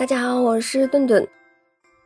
[0.00, 1.28] 大家好，我是顿顿，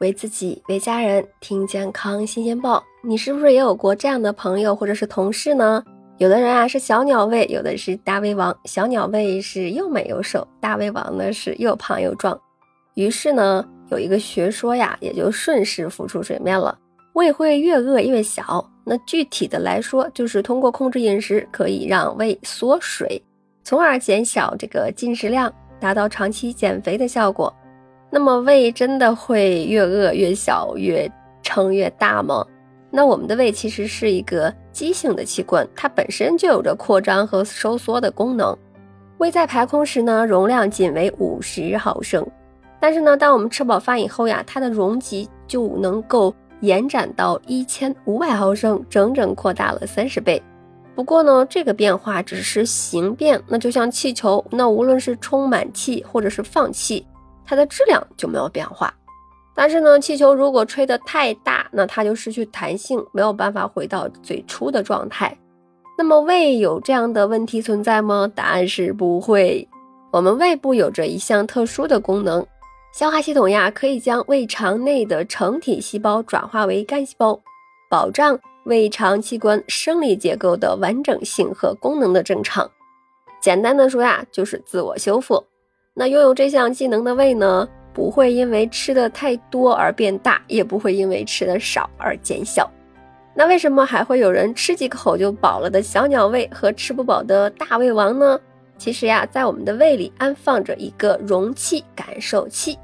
[0.00, 2.84] 为自己为家人听健康新鲜报。
[3.02, 5.82] 你是不是也有过这样的朋友或者是同事呢？
[6.18, 8.54] 有的人啊是小鸟胃，有的是大胃王。
[8.66, 12.38] 小鸟胃是又美又瘦，大胃王呢是又胖又壮。
[12.92, 16.78] 于是呢，有一个学说呀，也就顺势浮出水面了：
[17.14, 18.70] 胃会越饿越小。
[18.84, 23.22] 那具体的来说，就是通过控制饮食，可以让胃缩水，
[23.64, 25.50] 从而减小这个进食量，
[25.80, 27.50] 达到长期减肥的效果。
[28.10, 31.10] 那么胃真的会越饿越小，越
[31.42, 32.44] 撑越大吗？
[32.90, 38.56] 那我们的胃其实是一个畸形的器官，它本身就有着扩张和收缩的功能。
[39.18, 42.26] 胃在排空时呢，容量仅为五十毫升，
[42.80, 50.42] 但是呢，当我们吃饱饭以后呀，它的容积就能够延展到一千五百毫升，整整扩大了三十倍。
[50.94, 57.06] 不过呢，这个变化只是形变，那就像气球，那无论是充满气或者是放气。
[57.48, 58.92] 它的质量就没有变化，
[59.54, 65.34] 但是呢，气球如果吹得太大，那它就失去弹性，没有办法回到最初的状态。
[65.96, 68.30] 那么胃有这样的问题存在吗？
[68.34, 69.66] 答案是不会。
[70.12, 72.46] 我们胃部有着一项特殊的功能，
[72.92, 77.40] 消化系统呀可以将胃肠内的成体细胞转化为干细胞，
[77.88, 82.70] 保障胃肠器官生理结构的完整性和功能的正常。
[83.40, 85.42] 简单的说呀，就是自我修复。
[85.98, 92.70] 那拥有这项技能的胃呢，不会因为吃的太多而变大，也不会因为吃的少而减小。
[93.34, 98.38] 那为什么还会有人吃几口就饱了的小鸟胃和吃不饱的大胃王呢？
[98.76, 102.78] 其实呀，在我们的胃里安放着一个容器感受器。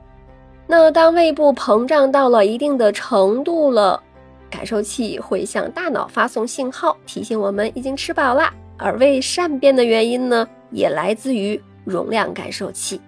[0.66, 4.02] 那当胃部膨胀到了一定的程度了，
[4.50, 8.52] 感受器会向大脑发送信号，提醒我们已经吃饱了。
[8.76, 11.62] 而胃善变的原因呢，也来自于。
[11.84, 13.00] 容量感受器，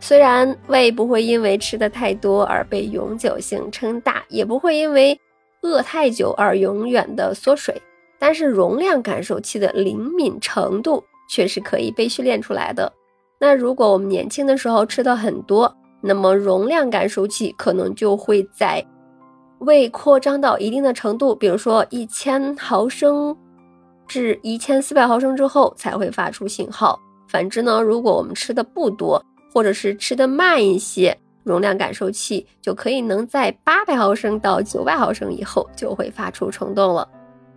[0.00, 5.18] 虽然胃不会因为吃的太多而被永久性撑大，也不会因为
[5.62, 7.80] 饿太久而永远的缩水，
[8.18, 12.92] 但是容量感受器的灵敏程度却是可以被训练出来的。
[13.38, 18.84] 那如果我们年轻的时候吃的很多，那么容量感受器可能就会在
[19.58, 23.36] 胃扩张到一定的程度，比如说一千毫升
[24.06, 27.00] 至一千四百毫升之后才会发出信号。
[27.36, 31.14] 反之呢，如果我们吃的不多，或者是吃的慢一些，
[31.44, 37.06] 容量感受器就可以能在八百毫升到九百毫升以后就会发出冲动了。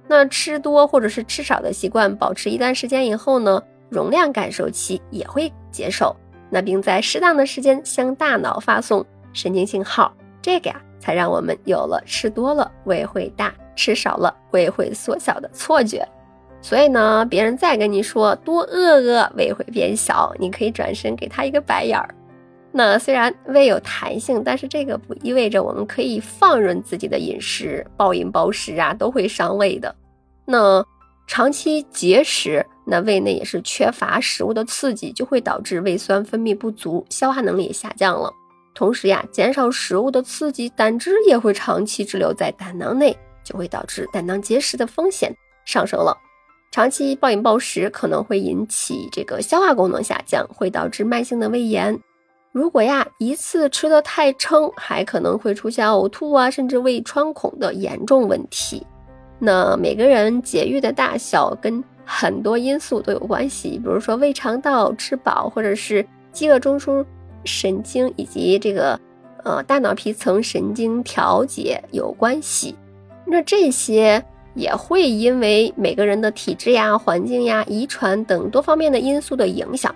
[0.06, 6.14] 那吃多或者是吃少的习惯保持一段时间以后呢，容量感受器也会接受，
[6.50, 16.06] 那并在适当的时间向大脑发送神经信号，这个呀才让我们有了吃多了胃会大，吃少了胃会缩小的错觉。
[16.62, 22.14] 所以呢，别人再跟你说多饿饿，胃会变小，你可以转身给他一个白眼儿。
[22.72, 29.96] 那虽然胃有弹性，但是这个不意味着我们可以放任自己的饮食，暴饮暴食啊，都会伤胃的。
[30.46, 30.86] 那
[31.26, 38.32] 长期节食，那胃内也是缺乏食物的刺激，就会导致胃酸分泌不足，消化能力也下降了。
[38.76, 46.16] 同时呀，减少食物的刺激，胆汁也会长期滞留在胆囊内，就会导致胆囊结石的风险上升了。
[46.72, 52.00] 长期暴饮暴食可能会引起这个消化功能下降，会导致慢性的胃炎。
[52.52, 58.86] 如果呀一次吃的太撑，还可能会出现呕吐啊，甚至胃穿孔的严重问题。
[59.40, 67.04] 那每个人节育的大小跟很多因素都有关系，比如说胃肠道吃饱，或者是饥饿中枢
[67.46, 69.00] 神经以及这个
[69.44, 72.76] 呃大脑皮层神经调节有关系。
[73.26, 74.24] 那这些。
[74.60, 79.96] 也会因为每个人的体质呀、环境呀、遗传等多方面的因素的影响。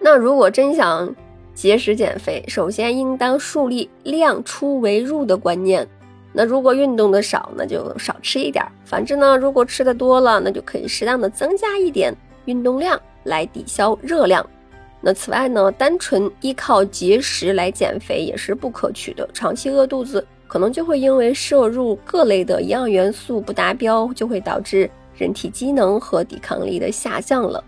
[0.00, 1.14] 那如果真想
[1.54, 5.86] 节食减肥，首先应当树立量出为入的观念。
[6.32, 12.12] 那如果运动的少，那就少吃一点；反之呢，如果吃的多了，那就可以适当的增加一点
[12.46, 14.44] 运动量来抵消热量。
[15.00, 20.26] 那此外呢，单纯依靠节食来减肥也是不可取的，长期饿肚子。
[20.46, 27.62] 可能就会因为摄入各类的营养元素不达标，就会导致人体机能和抵抗力的下降了。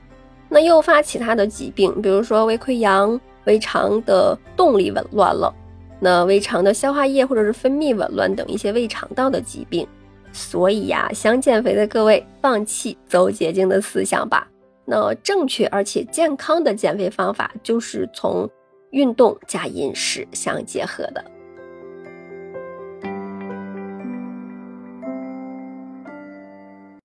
[0.48, 5.52] 那诱发其他的疾病，比如说胃溃疡、胃肠的动力紊乱了，
[5.98, 9.86] 那胃肠的消化液或者是分泌紊乱等一些胃肠道的疾病。
[10.32, 14.46] 所以呀，想减肥的各位，放弃走捷径的思想吧。
[14.84, 18.48] 那正确而且健康的减肥方法，就是从
[18.90, 21.24] 运动加饮食相结合的。